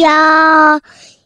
[0.00, 0.80] 要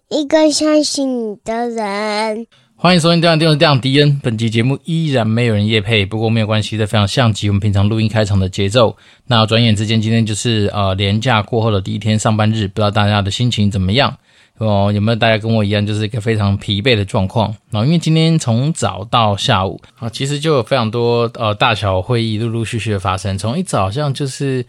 [0.08, 2.46] 一个相信你的人。
[2.74, 4.10] 欢迎收听《电玩电视电玩迪恩》。
[4.22, 8.96] 本集节目依然没有人夜配，不过没有关系，这非常像极我们平常录音开场的节奏。
[9.26, 14.16] 那转眼之间，今天就是呃连假过后的第一天上班日，不知道大家的心情怎么样？
[14.58, 17.54] 哦，有没有大家跟我一样，就是一个非常疲惫的状况？
[17.70, 23.38] 然后因为今天从早到下午啊，其实就有非常多呃大小会议陆陆续续的发生。
[23.38, 24.64] 从一早上就是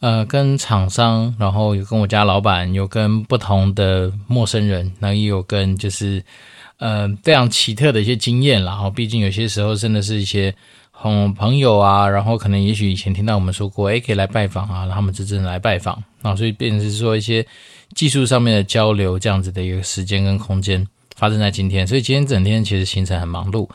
[0.00, 6.22] 呃跟厂商，然后有跟我家老板，有跟不同的陌生人，然后也有跟就是。
[6.80, 10.54] 呃，非常奇特的一些经验啦，然后毕竟有些时候真的是一些
[10.92, 17.44] 朋朋友啊，然后可能也许以前听到我们说过，诶，可以来拜访啊，然后他们就真的来拜访，啊，所以变成是说一些
[17.96, 23.68] 技术上面的交流这样子的一个时间跟空间发生在今天，所以今天整天其实行程很忙碌。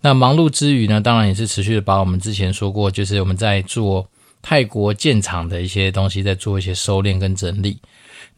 [0.00, 4.04] 那忙碌之余呢，当然也是持续的把我们之前说过，就是我们在做
[4.48, 7.78] 泰国建厂的一些东西，在做一些收敛跟整理。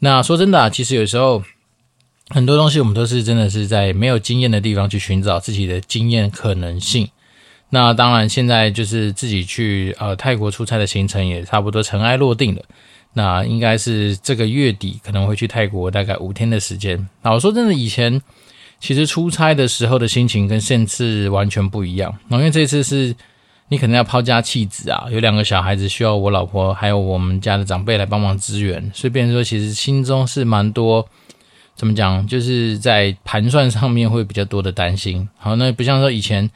[0.01, 1.43] 那说真的，其实有时候。
[2.33, 7.09] 很多东西我们都是真的是在没有经验的地方去寻找自己的经验可能性。
[7.71, 12.63] 那当然，现在就是自己去呃泰国出差的行程也差不多尘埃落定了。
[13.15, 17.05] 那应该是这个月底可能会去泰国大概五天的时间。
[17.23, 18.23] 那我说真的，以前
[18.79, 22.17] 其实出差的时候的心情跟现次完全不一样。
[22.29, 23.13] 那因为这次是
[23.71, 31.09] 你可能要抛家弃子啊，有两个小孩子需要我老婆还有我们家的长辈来帮忙支援，所以变成说其实心中是蛮多。
[31.77, 32.27] 怎么讲？
[32.27, 35.27] 就是在盘算上面会比较多的担心。
[35.39, 36.51] 好，那不像说以前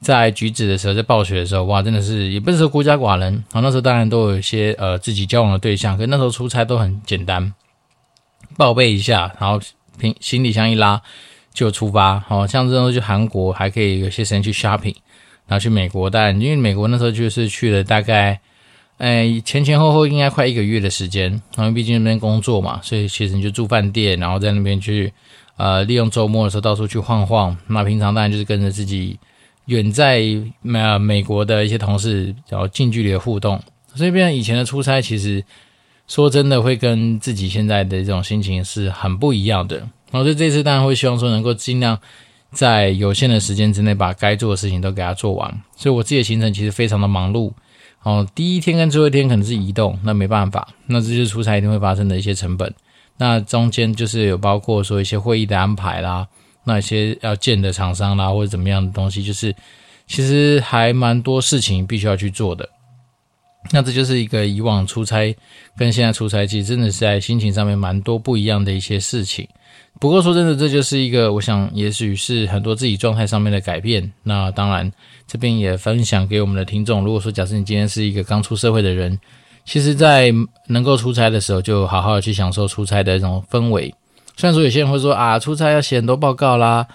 [0.00, 3.42] 在橘子的时候，在暴雪的时候，哇，真的是也不是说孤家寡人。
[3.50, 7.54] 好，那时候当然都有一些呃自己交往的对象，可那时候出差都很简单，
[8.58, 9.58] 报备一下，然后
[9.98, 11.00] 平行李箱一拉
[11.54, 12.20] 就出发。
[12.20, 14.96] 好，像这种去韩国还可以有些时间去 shopping，
[15.46, 18.40] 然后去美国，但因为美国那时候就是去了大概。
[18.98, 25.12] 哎，前前后后应该快一个月的时间，因为毕竟那边工作嘛，所以其实你就住饭店，然后在那边去，
[25.58, 27.54] 呃，利用周末的时候到处去晃晃。
[27.66, 29.18] 那平常当然就是跟着自己
[29.66, 30.22] 远在
[30.62, 33.60] 美美国的一些同事，然后近距离的互动。
[33.94, 35.44] 所以，变以前的出差，其实
[36.08, 39.76] 说真的会跟自己现在的这种心情是很不一样的。
[40.10, 42.00] 然后，所以这次当然会希望说能够尽量
[42.52, 45.62] 在有限的时间之内把该做的事情都给它做完。
[45.76, 47.52] 所以我自己的行程其实非常的忙碌。
[48.02, 52.72] 哦，第一天跟最后一天可能是移动，那没办法，那这就是出差一定会发生的一些成本。
[53.16, 56.28] 那中间就是有包括说一些会议的安排啦，
[56.64, 59.52] 那一些要见的厂商啦，或者怎么样的东西，就是
[60.06, 62.68] 其实还蛮多事情必须要去做的。
[63.72, 65.34] 那这就是一个以往出差
[65.76, 69.48] 跟现在出差，其实真的是在心情上面蛮多不一样的一些事情。
[69.98, 74.12] 不过说真的，这就是一个我想，也许是很多自己状态上面的改变。
[74.22, 74.92] 那当然。
[75.28, 77.04] 这边也分享给我们的听众。
[77.04, 79.18] 如果说假设你今天是一个刚出社会的人，
[79.64, 80.32] 其实，在
[80.68, 83.92] 能够出差的时候，就好好的去享受出差的这种氛围。
[84.36, 86.86] 虽然说有些人会说啊，出差要写很多报告啦，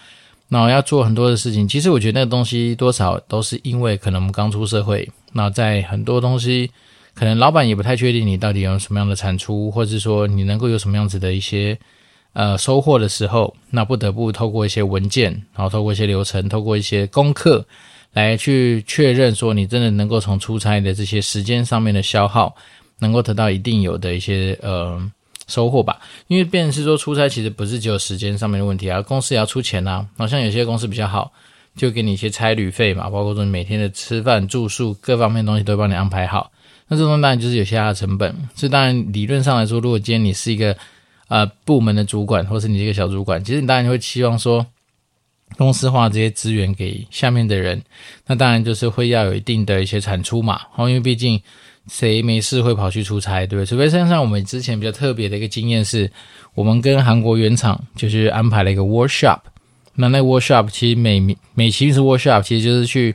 [0.48, 1.68] 那我要做很多的事情。
[1.68, 6.72] 其实我觉得那个东西多少都是因为可能我们刚出社会，那在很多东西
[7.14, 11.78] 可能老板也不太确定你到底有什么样的产出，或者是说你能够有什么样子的一些
[12.34, 17.66] 呃收获的时候，那不得不透过一些文件，然后透过一些流程，透过一些功课。
[18.14, 22.53] 来去确认说，你真的能够从出差的这些时间上面的消耗，
[23.00, 25.02] 能够得到一定有的一些呃
[25.47, 25.97] 收获吧。
[26.28, 30.06] 因为变成是说出差其实不是只有时间上面的问题啊，公司也要出钱啊。
[30.18, 31.31] 好像有些公司比较好，
[31.78, 36.52] 就给你一些差旅费嘛，包括说你每天的吃饭住宿各方面东西都帮你安排好。
[36.90, 38.36] 那这种当然就是有些它的成本。
[38.53, 40.75] 所以当然理论上来说，如果今天你是一个
[41.31, 44.66] 呃部门的主管，或是你这个小主管，其实你当然会期望说。
[45.58, 47.81] 公司化这些资源给下面的人，
[48.25, 50.62] 那当然就是会要有一定的一些产出嘛。
[50.78, 51.38] 因为毕竟
[51.90, 53.66] 谁没事会跑去出差，对不对？
[53.66, 56.09] 除非像像我们之前比较特别的一个经验是，
[56.53, 59.40] 我们跟韩国原厂就是安排了一个 workshop。
[59.94, 61.20] 那那 workshop 其实每
[61.53, 63.14] 每期是 workshop，其实就是去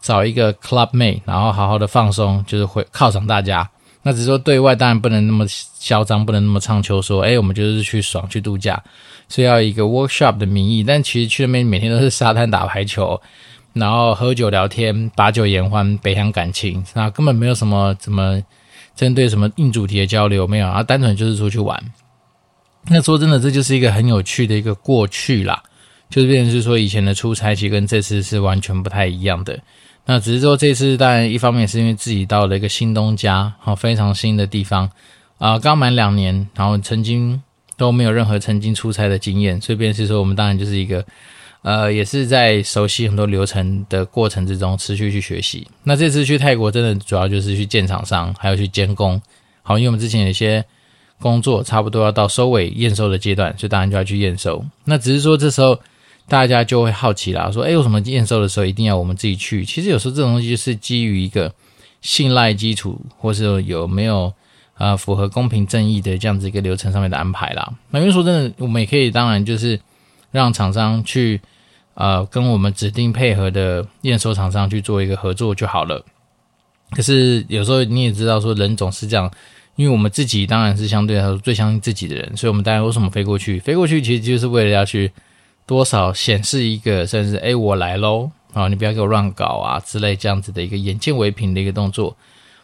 [0.00, 3.68] 找一个 club mate，然后好好的放松，就是会犒赏大家。
[4.04, 8.80] 那只是说对外当然不能那么嚣张，不能那么唱秋说，哎，我们就是去爽去度假。
[9.30, 13.18] 是要一个 workshop 的名义，但其实去那边每天都是沙滩打排球，
[13.72, 18.40] 然后喝酒聊天，把酒言欢，培养感情，那根本没有什么怎么
[18.94, 21.82] 针对什么硬主题的交流，没有啊，单纯就是出去玩。
[22.86, 25.62] 那说真的，这就是一个很有趣的一个过去啦，
[26.10, 29.58] 就是变成是说以前的出差其实跟这次是完全不太一样的。
[30.06, 34.90] 那只是说这次当然一方面是因为自己到了一个新东家，好非常新的地方
[35.38, 37.42] 啊，刚满两年，然后曾经。
[37.76, 41.04] 都没有任何曾经出差的经验，所以便是说，我们当然就是一个，
[41.62, 45.66] 呃，也是在熟悉很多流程的过程之中持续去学习。
[45.82, 49.20] 那这次去泰国，真的主要就是去建厂商，还有去监工。
[49.64, 50.64] 好，因为我们之前有一些
[51.18, 54.64] 工作差不多要到收尾验收的阶段，所以当然就要去验收。
[54.84, 55.76] 那只是说这时候
[56.26, 61.52] 大家就会好奇啦，说：“诶，为什么验收的时候一定要我们自己去？”其实有时候这种东西就是基于一个
[62.00, 64.32] 信赖基础，或是有没有
[64.74, 67.72] 啊、符合公平正义的这样子一个流程上面的安排啦。
[67.90, 69.78] 那因为说真的，我们也可以当然就是
[70.32, 71.40] 让厂商去
[71.94, 76.04] 呃跟我们指定配合的验收厂商去做一个合作就好了。
[76.90, 79.30] 可是有时候你也知道，说人总是这样，
[79.76, 83.60] 因为我们自己当然是相对来说最相信自己的人，所以我们当然为什么飞过去？
[83.60, 85.12] 飞过去其实就是为了要去
[85.66, 92.16] 多少显示一个，甚至诶我来喽啊，你不要给我乱搞啊之类这样子的一个眼见为凭的一个动作。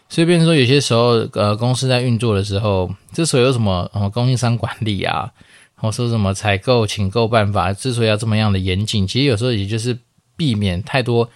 [0.08, 5.30] 所以变成说有些时候，呃，公司在运作的时候，之所以有什么呃供应商管理啊，
[5.76, 9.98] 或说什么采购请购办法，之所以要这么样的严谨，其实有时候也就是
[10.36, 11.28] 避免太多。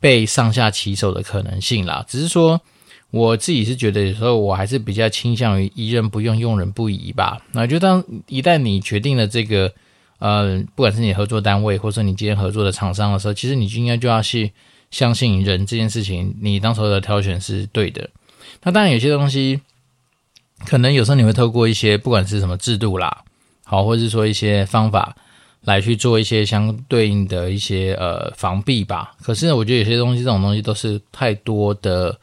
[0.00, 2.60] 被上下其手的可能性啦，只是说
[3.10, 7.42] 我自己是觉得有时候我还是比较倾向于疑人不用，用人不疑吧。
[7.50, 9.72] 那就当一旦你决定了这个，
[10.18, 14.52] 呃，不管是你合作单位，或者说你今天合作的厂商的时候，其实你就应该就要去
[14.90, 18.08] 相信人这件事情，你当时的挑选是对的。
[18.62, 19.60] 那当然有些东西，
[20.66, 23.24] 可能有时候你会透过一些不管是什么制度啦，
[23.64, 25.16] 好，或者是说一些方法。
[25.62, 29.12] 来去做一些相对应的一些呃防弊吧。
[29.20, 32.16] 可是呢，我觉得有些东西这种东西都是太多的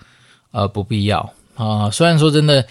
[0.51, 1.19] 呃不必要
[1.55, 2.65] 啊、虽然说真的，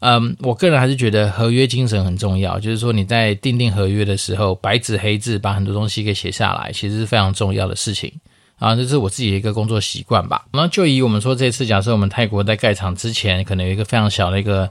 [0.00, 2.58] 嗯、我个人还是觉得合约精神很重要。
[2.60, 8.12] 就是说你在订定合约的时候，白纸黑字把很多东西给写下来，其实是非常重要的事情
[8.58, 8.76] 啊。
[8.76, 10.46] 这是我自己的一个工作习惯吧。
[10.52, 14.70] 那就以我们说这次，假设我们泰国在盖厂之前，可能有一个非常小的一个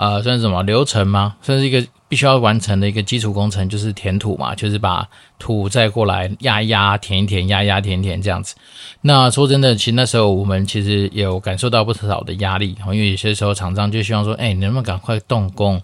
[0.00, 1.36] 呃算是什么流程吗？
[1.42, 1.86] 算是一个。
[2.10, 5.08] 必须要完成的一个基础工程就是填土嘛，就是把
[5.38, 8.56] 土再过来压一压、填一填、压一压、填一填这样子。
[9.02, 15.80] 那说真的，其实那时候我们其实也有感受到不少的压力，因为有些时候厂商就希望说，哎，你能不能赶快动工？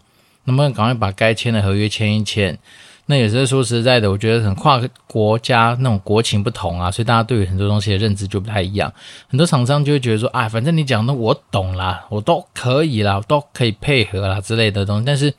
[0.46, 2.58] 能不能赶快把该签的合约签一签？
[3.06, 8.93] 那有时候说实在的，我觉得很跨国家那种国情不同啊，所以大家对于很多东西的认知就不太一样。
[9.29, 15.32] 很多厂商就会觉得说，哎，反正你讲的我懂啦，我都可以啦，都可以配合啦之类的东西，但是。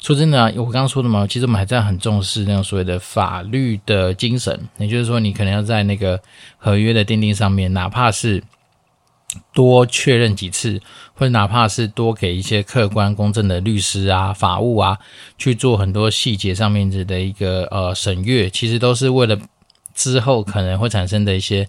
[0.00, 6.20] 说真的啊，我刚刚说的嘛，其实我们还在很重视那种所谓的法律的精神，也就是说，你可能要在那个
[6.56, 8.40] 合约的订定上面，哪怕是
[9.52, 10.80] 多确认几次，
[11.14, 14.98] 或者哪怕是多给一些客观公正的律师啊、法务啊
[15.36, 19.38] 去做很多细节上面的一个呃审阅，其实都是为了
[19.94, 21.68] 之后可能会产生的一些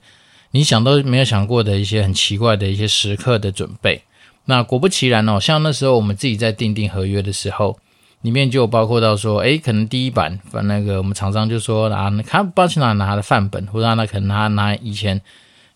[0.51, 4.01] 你想都没有想过的一些很奇怪的一些时刻的准备。
[4.45, 7.77] 那果不其然哦，像那时候我们自己在订定合约的时候。
[8.21, 15.21] 里面就包括到说，诶，可能第一版把那个我们厂商就说啊，他不知道去哪拿的范本，或者他可能他拿以前，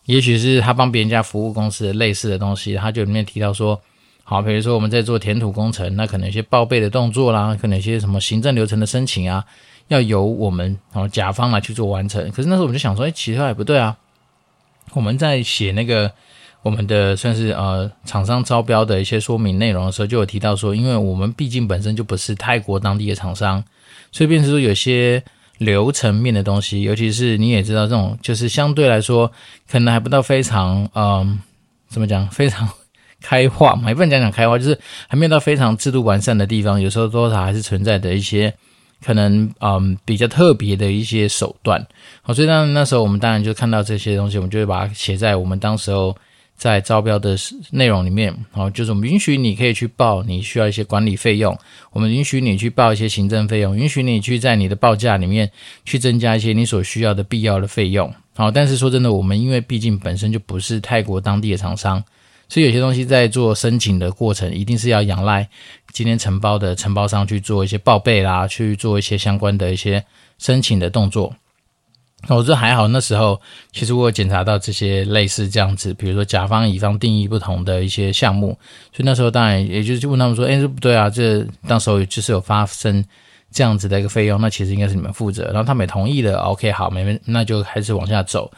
[0.06, 3.80] 也许是他帮别人家服务公司的类似的东西，他就里面提到说，
[4.24, 9.46] 好，比如说我们在做填土工程，那可能有些报备的动作啦，可能有些什么行政流程的申请啊，
[9.88, 12.30] 要由我们哦甲方来去做完成。
[12.32, 13.98] 可是那时候我们就想说，诶，其实也不对啊，
[14.94, 16.12] 我们在写那个。
[16.64, 23.62] 我们的算是呃厂商招标的一些说明内容的时候，就有提到说，因为我们毕竟本身就不是泰国当地的厂商，
[24.14, 25.22] 所以变成说有些
[25.64, 29.32] 流程面的东西，尤其是你也知道这种，就是相对来说
[29.70, 31.40] 可能还不到非常嗯、
[31.88, 32.70] 怎么讲，非常
[33.22, 38.54] 开化嘛，也不能讲讲开化，就是还没有到非常制度完善的地方，有时候多少还是存在的一些
[39.04, 41.86] 可能嗯、比较特别的一些手段。
[42.22, 46.16] 好，所以当那时候我们当然就看到这些东西，我们就会把它写在我们当时候。
[46.56, 47.36] 在招标的
[47.72, 51.58] 内容里面，哦，就是我们允许你可以去报你需要一些管理费用，
[51.92, 55.52] 我们允许你去报一些行政费用，允许你去在你的报价里面
[55.84, 58.14] 去增加一些你所需要的必要的费用。
[58.36, 62.02] 好，但是说真的，我们因为毕竟本身就不是泰国当地的厂商，
[62.48, 65.48] 所以有些东西在做申请的过程，一定是要仰赖
[65.92, 70.04] 今天承包的承包商去做一些报备啦，去做一些相关的一些
[70.40, 71.36] 申请的动作。
[72.30, 73.40] 我觉得还好，那时候
[73.74, 78.58] 其实我有检查到这些类似这样子，比如说甲方乙方定义不同的一些项目，
[78.94, 83.04] 所以那时候当然也就是问他们说，哎，这不对啊，这当时候就是有发生
[83.52, 88.50] 这样子的一个费用，那其实应该是你们负责，然后他们也同意了，OK，好，没，那就还是往下走。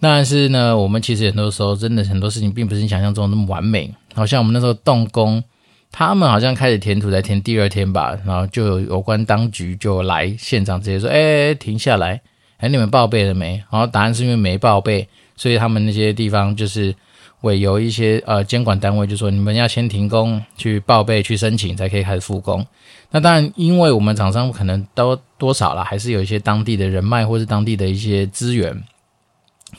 [0.00, 5.44] 但是呢，我们其实很多时候真的很多事情并不是你想象中那么完美，好像我们那时候动工，
[5.92, 12.22] 他们好像开始填土在填第二天吧，然后就有有关当局就来现场直接说，哎，停下来。
[12.62, 13.60] 哎，你们报备了没？
[13.70, 16.94] 然后答案是因为没报备，所以他们那些地方就是
[17.40, 22.64] 委由一些呃监管单位就说，你们要先停工去报备去申请，才可以开始复工。
[23.10, 28.72] 那当然，因为我们厂商可能都多少了，还是有一些当地的人脉或是当地的一些资源。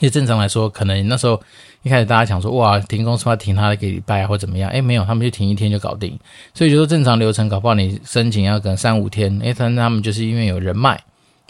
[0.02, 1.40] 为正常来说，可能那时候
[1.84, 4.68] 一开始大家想说，哇，停工是要停他一个礼拜啊，或怎么样？
[4.70, 6.18] 哎，没有，他们就停一天就搞定。
[6.52, 9.40] 所以就说正常流程，搞不好你申请要等三五天。
[9.40, 11.00] 哎，但他们就是因为有人脉，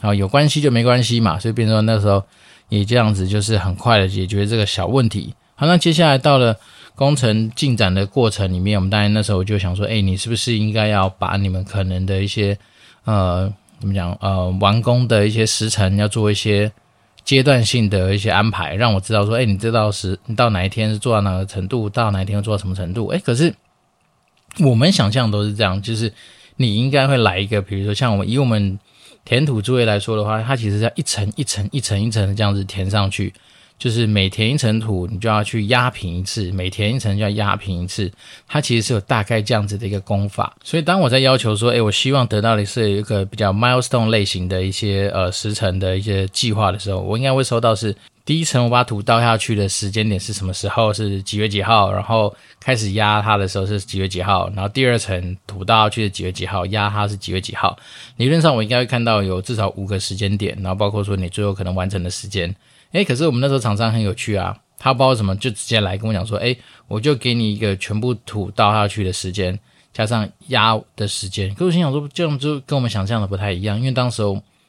[0.05, 2.23] 然后有关系就没关系嘛，所以变成说那时候
[2.69, 5.33] 也这样子，就是很快的解决这个小问题。
[5.55, 6.55] 好，那接下来到了
[6.95, 12.59] 工程进展的过程里面，我们当然那时候就想说，哎，你是不是应该要把你们可能的一些
[13.07, 16.71] 呃，怎么讲，呃，完工的一些时程要做一些。
[17.25, 23.07] 阶段性的一些安排，让我知道说，哎，你这到时，你到哪一天是做到哪个程度，到哪一天做到什么程度？
[23.07, 23.51] 哎，可是
[24.61, 26.13] 我们想象都是这样，就是
[26.57, 28.79] 你应该会来一个，比如说像我们以我们
[29.25, 33.33] 填土作业来说的话，它其实要一层一层一层一层的这样子填上去。
[33.77, 38.11] 就是每填一层土，你就要去压平一次；每填一层就要压平一次。
[38.47, 40.57] 它其实是有大概这样子的一个功法。
[40.63, 50.91] 所以当我在要求说，诶，我希望得到的是一个比较 milestone 类型的一些呃时程的一些计划的时候，我应该会收到是第一层我把土倒下去的时间点是什么时候？
[50.95, 51.93] 是几月几号？
[51.93, 54.49] 然后开始压它的时候是几月几号？
[54.57, 56.65] 然后第二层土倒下去是几月几号？
[56.67, 57.77] 压它是几月几号？
[58.17, 62.55] 理论上我应该会看到有至少五个时间点，然后包括说你最后可能完成的时间。
[62.93, 66.57] 诶，可是我们那时候厂商很有趣啊，他不知道什么就直接来跟我讲说，诶，
[66.89, 69.59] 我就给你一个全部土倒下去的时间，
[69.93, 71.51] 加上压的时间。
[71.51, 74.23] 可是我心想说，这样就跟我们想象的不太一样，因为当时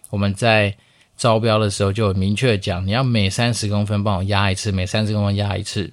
[0.10, 0.76] 我们在
[1.18, 5.92] 招标的时候就明确讲，你要每三十公分帮我压一次，每三十公分压一次。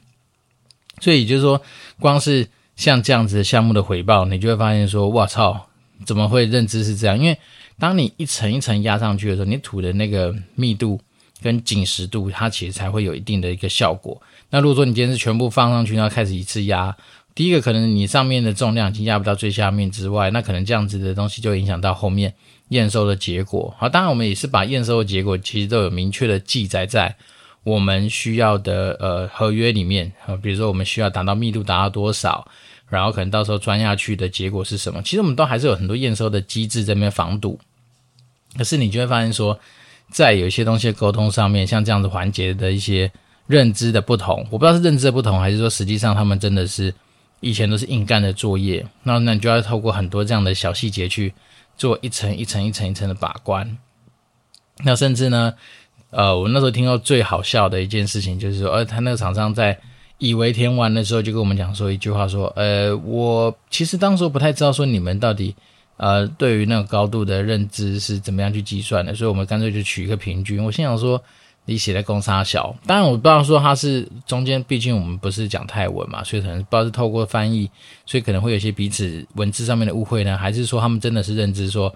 [1.00, 1.60] 所以也就是说，
[1.98, 5.68] 光是像这样子的项目的回报，你就会发现说，哇操，
[6.04, 7.18] 怎么会认知是这样？
[7.18, 7.38] 因为
[7.78, 11.00] 当你一层一层压上去的时候，你土的那个密度。
[11.42, 14.22] 跟紧实度，它其实才会有一定的一个效果。
[14.48, 16.96] 那如果说你今天是全部放上去，然后开始一次压，
[17.34, 22.34] 第一个可能你上面的重量已经压不到最下面之外，那可能这样子的东西就影响到后面
[22.68, 23.74] 验收的结果。
[23.78, 27.14] 好，当然我们也是把验收的结果其实都有明确的记载在
[27.64, 32.46] 我们需要的呃合约里面啊， 比如说我们需要达到密度达到多少，
[32.88, 37.58] 然后可能到时候钻下去的结果是什么，其实我们都还是有很多验收的机制在那边防堵。
[38.56, 39.58] 可是你就会发现说。
[40.10, 43.10] 在有一些东西的沟通上面，像这样子环节的一些
[43.46, 46.92] 认知的不同，我不知道是认知的不同，还是说实际上他们真的是
[47.42, 51.30] 以前都是硬干的作业，那那你就要透过很多这样的小细节去
[51.76, 53.76] 做一层一层一层一层的把关。
[54.82, 55.52] 那甚至呢，
[56.08, 59.78] 呃，我那时候听到最好笑的一件事情就是说，呃，他那个厂商在
[60.16, 65.54] 以为填完的时候，就跟我们讲说一句话说，呃，我其实当时不太知道说你们到底。
[65.98, 69.14] 呃，对于那个高度的认知是怎么样去计算的？
[69.14, 70.64] 所以我们干脆就取一个平均。
[70.64, 71.22] 我心想说，
[71.64, 77.70] 你写在公差小，当然我不知道说它是中间，毕竟我们不是讲泰文嘛，所以可能不知道是透过翻译，
[78.04, 81.94] 所以可能会有些彼此文字上面的误会呢，还是说他们真的是认知说，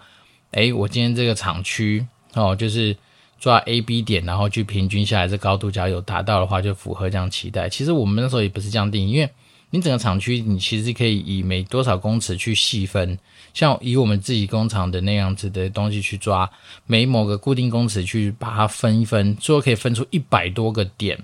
[0.53, 2.97] 诶，我今天这个厂区哦，就是
[3.41, 7.69] 抓 A、B 点，然后去平均下来这高度，假如有达到的话，就符合这样期待。
[7.69, 9.29] 其实我们那时候也不是这样定义，因为
[9.71, 13.19] 你整个厂区，你其实可以以每多少公尺去细分。
[13.53, 16.51] 像以我们自己工厂的那样子的东西去抓，
[16.87, 21.19] 每某个固定公尺去把它分一分，最后可以分出一百多个点。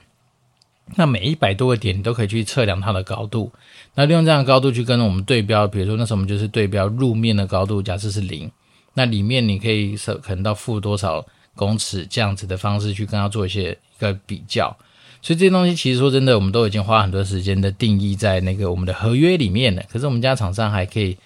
[0.96, 3.52] 那每一百多个点，你都可以去测量它的高度。
[3.94, 8.50] 那利用这样的高度去跟我们对标，比如说那时候我们就是对标路面的高度，假设是零，
[8.94, 14.75] 那里面你可以设可能到负多少公尺这样子的方式去跟它做一些一个比较。
[15.22, 19.82] 所以这些东西其实说真的，我们都已经花很多时间的定义在那个我们的合约里面了。
[19.90, 21.16] 可是我们家厂商还可以。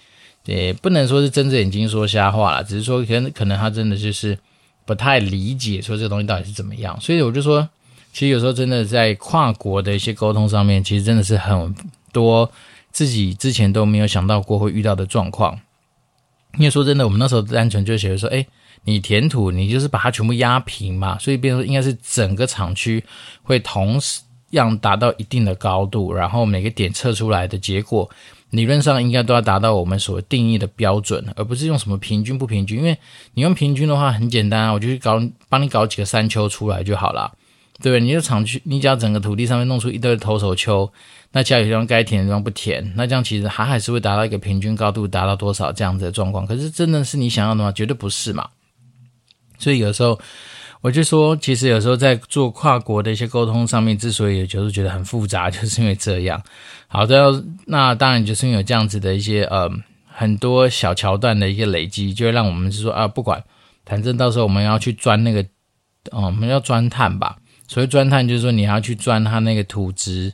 [0.45, 4.39] 也不能说是睁着眼睛说瞎话了，只是说可能可能他真的就是
[4.85, 7.67] 不太理解说这个东西到底是怎么样，所以我就说，
[8.13, 11.75] 其实有时候真的在跨国的一些沟通上面，其实真的是很
[12.13, 12.49] 多
[12.93, 15.59] 自己之前都没有想到过会遇到的状况。
[16.57, 18.47] 因为说真的，我们那时候单纯就觉得说，哎，
[18.83, 23.03] 你填土，你就是把它全部压平嘛，所以变成应该是整个厂区
[23.43, 28.09] 会同时样达到一定的高度，然后每个点测出来的结果。
[28.51, 32.77] 理论上应该都要达到我们所定义的标准，而不是用什么平均不平均。
[32.77, 32.97] 因为
[33.33, 37.29] 你用平均的话很简单啊，我就去搞帮你搞几个山丘出来就好了，
[37.81, 37.99] 对？
[37.99, 40.89] 你就厂区，你只要整个土地上面弄出一堆投手丘，
[41.33, 46.47] 那其他有地方该填的地方不填，那这样其实还还是会达到一个平均高度达到多少这样子的状况。
[46.47, 47.69] 可是真的是你想要的吗？
[47.73, 48.47] 绝对不是嘛。
[49.57, 50.19] 所以有时候。
[50.79, 56.41] 我就说，其实有时候在做跨国的一些沟通上面，之所以就是觉得很复杂，就是因为这样。
[56.87, 59.67] 好的，那当然就是因为有这样子的一些呃
[60.05, 63.43] 很多小桥段的一个累积，就会让我们是说啊，不管
[63.87, 65.41] 反正到时候我们要去钻那个，
[66.11, 67.37] 哦，我们要钻探吧。
[67.67, 70.31] 所谓钻探，就是说你要去钻它那个土质、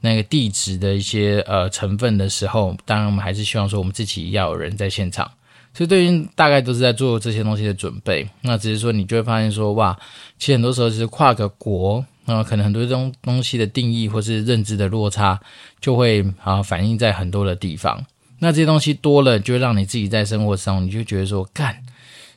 [0.00, 5.30] 那个地质的一些呃成分的时候，当然我们还是希望说我们自己要有人在现场。
[5.76, 8.28] 所以，对于大概都是在做这些东西的准备。
[8.42, 9.98] 那只是说，你就会发现说，哇，
[10.38, 15.40] 其实很多时候是跨个国，那可能很多东东西的定义或是认知的落差，
[15.80, 18.06] 就会啊反映在很多的地方。
[18.38, 21.76] 那这些东西多了，就会让你自己在生活上，你就觉得说，干，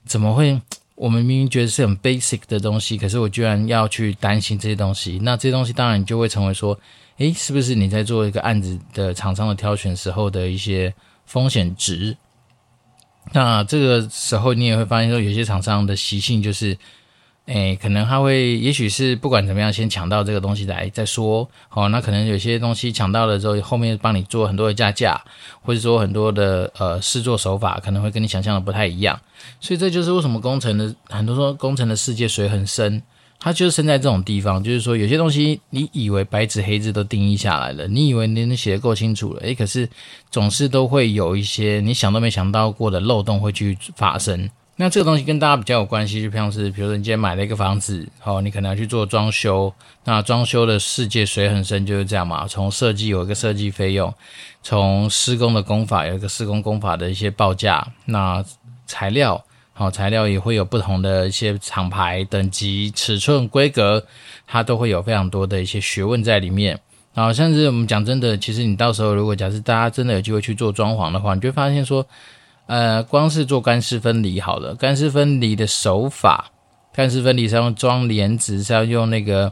[0.03, 0.59] 怎么会？
[0.95, 5.19] 我们明明觉得是很 basic 的东西，可是我居然要去担心这些东西。
[5.21, 6.75] 那这些东西当然就会成为说，
[7.17, 10.91] 诶，是不是你在做一个案子的厂商的挑选时候的一些
[11.27, 12.17] 风险值？
[13.33, 16.77] 那这个时候你也会发现说，有些厂商的习性就是。
[17.47, 21.49] 哎，可能他会，也许是不管怎么样，先抢到这个东西来再说。
[21.69, 25.23] 好、哦，那可能有些东西抢到了之后，后面帮你做很多的加价，
[25.61, 29.17] 或者说很多的呃试做手法，可能会跟你想象的不太一样。
[29.61, 33.01] 所以这就是为什么工程的很多说工程的世界水很深，
[33.39, 34.63] 它就是生在这种地方。
[34.63, 39.87] 就是说有些东西你以为白纸黑字都定义下来了，你以为你写的够清楚了，诶，可是
[40.31, 44.49] 总是都会有一些你想都没想到过的漏洞会去发生。
[44.79, 52.47] 那这个东西跟大家比较有关系，就像是比如说你今天买了一个房子，哦，你可能要去做装修，那装修的世界水很深，就是这样嘛。
[52.47, 54.13] 从设计有一个设计费用，
[54.61, 58.45] 从施工的工法有一个施工工法的一些报价，那
[58.85, 59.43] 材料，
[59.77, 64.03] 好，材料也会有不同的一些厂牌、等级、尺寸、规格，
[64.47, 66.79] 它都会有非常多的一些学问在里面。
[67.13, 72.05] 然后甚至我们讲真的，其实你到时候如果假设大家真的有机会去做装潢的话，你就会发现说。
[72.69, 76.51] 呃，光是做干湿分离好了，干湿分离的手法，
[76.93, 79.49] 干湿分离是要用装帘子，是要用那个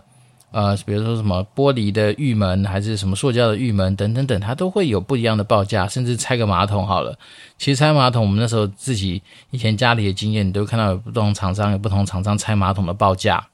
[0.56, 5.86] 呃，比如说什么玻璃的浴门，还是什么塑胶的浴门等等等，它都会有不一样的报价。
[5.86, 7.14] 甚至拆个马桶好了，
[7.58, 9.22] 其实拆马桶，我们那时候自己
[9.52, 13.46] 以前家里的经验，你都看到有不同厂商有不同厂商拆马桶的报价，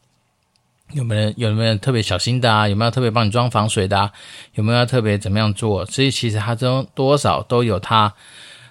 [0.94, 2.68] 有没有有没有特别小心的啊？
[2.68, 4.12] 有没有特别帮你装防水的啊？
[4.54, 5.84] 有没有要特别怎么样做？
[5.88, 8.14] 所以其实它中多少都有它。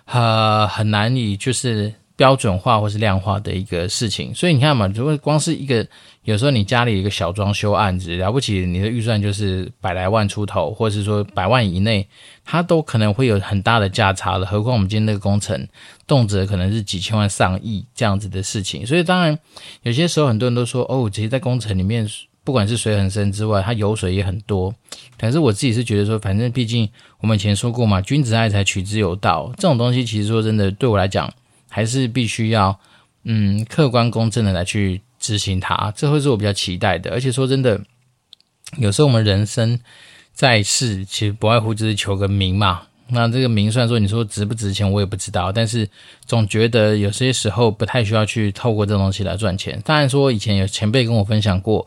[0.06, 5.86] 呃，很难以就是标准化或是量化的一个事情，所以你看嘛，如果光是一个
[6.24, 12.06] 有时候你家里一个小装修案子，了不起，你的预算就是百来万出头，或者是说百万以内，
[12.44, 14.44] 它都可能会有很大的价差了。
[14.44, 15.66] 何况我们今天那个工程，
[16.06, 19.38] 动辄可能是几千万、上亿这样子的事情，所以当然
[19.84, 22.06] 有些时候很多人都说，哦，其实，在工程里面。
[22.42, 24.74] 不管是水很深之外，它油水也很多。
[25.18, 26.88] 但是我自己是觉得说，反正毕竟
[27.20, 29.52] 我们以前说过嘛，君子爱财，取之有道。
[29.56, 31.30] 这种东西其实说真的，对我来讲，
[31.70, 32.78] 还是必须要
[33.24, 35.90] 嗯客观公正的来去执行它。
[35.96, 37.10] 这会是我比较期待的。
[37.12, 37.80] 而且说真的，
[38.76, 39.80] 有时候我们人生
[40.34, 42.82] 在世，其实不外乎就是求个名嘛。
[43.08, 45.88] 那这个名，虽然说你说值不值钱，我也不知道，但是
[46.26, 49.80] 总觉得有些时候不太需要去透过这东西来赚钱。
[49.84, 51.86] 当然说以前有前辈跟我分享过。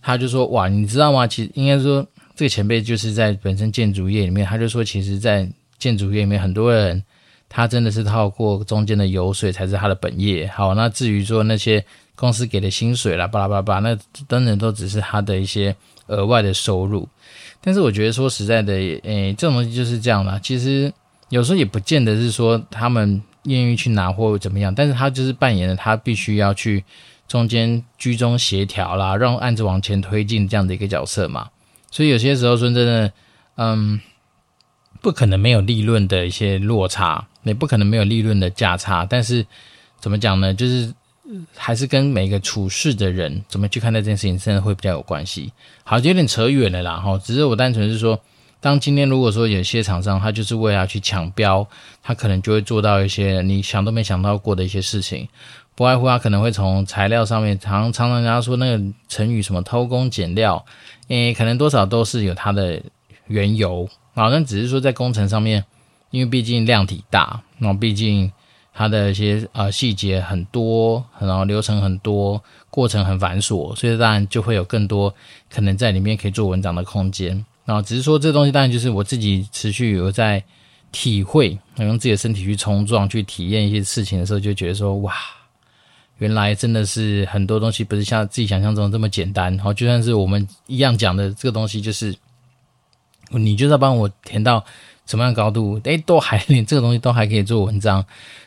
[0.00, 1.26] 他就说：“哇，你知道吗？
[1.26, 4.46] 其实应该说，这个前辈就是在本身建筑业里面。
[4.46, 7.02] 他就说，其实，在建筑业里面，很多人
[7.48, 10.46] 他真的是透过中间的油水才是他的本业。
[10.48, 11.84] 好，那至于说那些
[12.14, 15.74] 公司给的薪水啦，巴拉巴拉巴，那等等都只是他的一些
[16.06, 17.08] 额外的收入。
[17.60, 20.38] 但是我觉得说实在的，诶，这种东西就是这样啦。
[20.42, 20.92] 其实
[21.28, 26.84] 有时候也不见得是说他们愿意去拿或怎么样，但是他就是扮演了他必须要去。”
[27.28, 31.50] 中间居中协调啦，让案子往前推进这样的一个角色嘛，
[31.90, 33.12] 所以有些时候说真的，
[33.56, 34.00] 嗯，
[35.00, 39.46] 不可能没有利润的一些落差，也不可能没有利润的价差，但是
[40.00, 40.52] 怎么讲呢？
[40.52, 40.92] 就是
[41.56, 45.52] 还是跟每个处事的人怎么去看待这件事情，真的会比较有关系。
[45.84, 48.18] 好，有点扯远了啦，哈，只是我单纯是说，
[48.60, 51.66] 当今天如果说有些厂商他就是为了去抢标，
[52.02, 55.28] 他可能就会做到一些你想都没想到过的一些事情。
[55.74, 60.64] 不外乎他可能会从材料上面，常常常人家说那个成语什么偷工减料，
[61.06, 62.82] 诶，可能多少都是有它的
[63.28, 63.88] 缘由，
[64.22, 65.64] 好像只是说在工程上面，
[66.10, 68.30] 因为毕竟量体大，那毕竟
[68.74, 75.14] 它的一些呃细节很多，然后流程很多，过程很繁琐，所以当然就会有更多
[75.50, 77.44] 可能在里面可以做文章的空间。
[77.64, 80.42] 然后只是说这东西当然就是我自己持续有在
[80.90, 85.14] 体会，用自己的身体去冲撞，去体验一些事情的时候，就觉得说哇。
[86.20, 92.12] 原来真的是很多东西不是像自己想象中这么简单，好，就算是我们一样讲的这个东西，就是
[93.30, 94.64] 你就是要帮我填到
[95.06, 98.04] 什么样的高度，诶，都还连 这个东西都还可以做文章，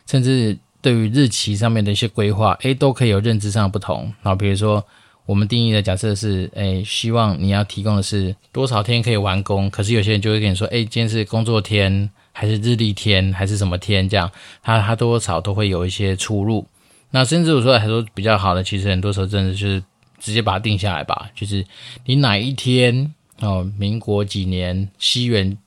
[0.08, 4.04] 甚至对于日期上面的一些规划，诶，都可以有认知上的不同。
[4.22, 4.84] 然后，比如说
[5.26, 14.08] 我们定义的假设是，诶，希望你要提供的是多少天可以完工，可是有些人就会跟你说，诶，今天是工作天，还是日历天，还是什么天？
[14.10, 14.30] 这样，
[14.64, 16.66] 它它多少都会有一些出入。
[17.12, 19.84] 那甚至我说还说比较好的，其实很多时候真的就是
[20.20, 21.66] 直接把它定下来吧，就是
[22.06, 25.58] 你哪一天哦，民国几年，西元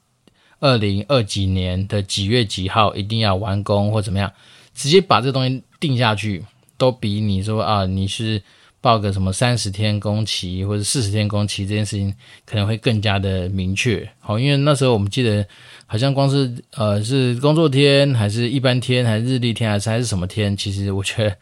[0.60, 4.32] 二零二几年的几月几号一定要完工或怎么样，
[4.74, 6.44] 直接把这东西定下去，
[6.78, 8.40] 都比你说啊你是
[8.80, 12.14] 报个什么三十天工期或者四十天工期这件事情，
[12.46, 14.08] 可能会更加的明确。
[14.20, 15.46] 好，因为那时候我们记得
[15.86, 21.36] 好像光是呃是工作天还是一般天还是日历天还是还是什么天，其实我觉得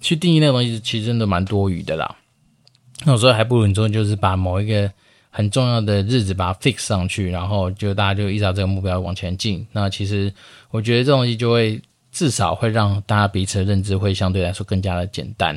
[0.00, 2.16] 去定义那个东西其实真的蛮多余的啦。
[3.04, 4.90] 那我说还不如你说就是把某一个
[5.38, 9.64] 很重要的日子把它 fix 上去，然后就大家就依照这个目标往前进。
[9.72, 10.32] 那其实
[10.70, 11.80] 我觉得这东西就会。
[12.10, 15.54] 至少会让大家彼此的认知会相对来说更加的简单。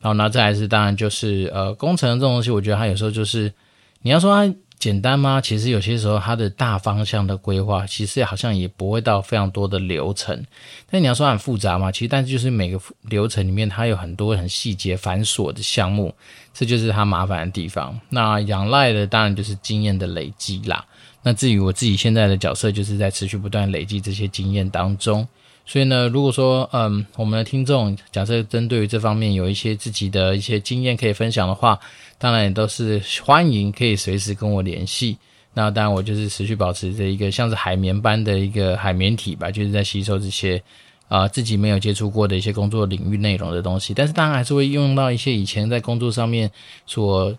[0.00, 3.52] 然后，那再来是当然就是呃工程这种东西，我觉得它有时候就是
[4.00, 4.52] 你要说它
[4.84, 5.40] 简单吗？
[5.40, 10.44] 其实有些时候它的大方向的规划其实好像也不会到非常多的流程。
[10.90, 11.90] 但你要说很复杂吗？
[11.90, 16.14] 其实但是就是每个流程里面它有很多很细节繁琐的项目，
[16.52, 17.98] 这就是它麻烦的地方。
[18.10, 20.84] 那仰赖的当然就是经验的累积啦。
[21.22, 25.26] 那至于我自己现在的角色，就是在持续不断累积这些经验当中。
[25.66, 31.78] 所以呢，如果说嗯，我们的听众假设针对于这方面有一些自己的一些经验可以分享的话，
[32.18, 35.16] 当然也都是欢迎，可以随时跟我联系。
[35.54, 40.62] 那当然，我就是持续保持着一个像是海绵般的一个海绵体吧，就是在吸收这些
[41.08, 43.94] 啊、自己没有接触过的一些工作领域内容的东西。
[43.94, 46.50] 但是当然还是会用到一些以前在工作上面
[46.84, 47.34] 所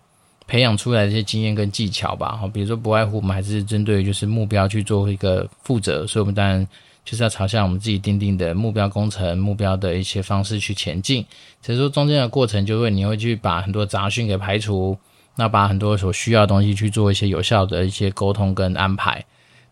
[0.47, 2.38] 培养出来的一些经验跟技巧吧。
[2.38, 6.67] 好，比如说不外乎我们还是针对就是目标去做一个负责，所以我们当然。
[7.05, 11.23] 就是要朝向我们自己定定的目标工程目标的一些方式去前进，
[11.61, 14.97] 所以说中间的过程就会你会去把很多杂讯给排除，
[15.35, 19.23] 那把很多所需要的东西去做一些有效的一些沟通跟安排。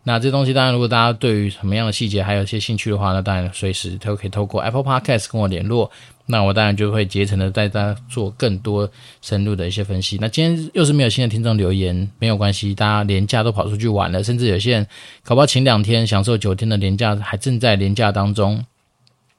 [0.06, 5.90] 那这东西当然，如果大家对于什么样的细节还有一些兴趣的话，那当然随时都可以透过 Apple Podcast 跟我联络。
[6.26, 8.88] 那我当然就会竭诚的带大家做更多
[9.20, 10.18] 深入的一些分析。
[10.20, 14.86] 那今天又是没有新的听众留言，没有关系，大家连假都跑出去玩了，甚至有些人
[15.22, 18.64] 搞不好请两天，享受九天的连假，还正在连假当中。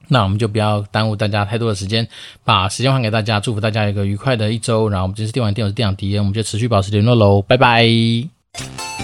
[0.08, 2.08] 那我们就不要耽误大家太多的时间，
[2.44, 4.88] 把时间还给大家，祝福大家一个愉快的一周。
[4.88, 8.95] 然后我们这次电玩店，我是电长迪恩，我们就持续保持联络喽，拜拜。